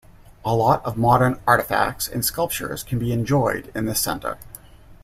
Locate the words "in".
3.75-3.85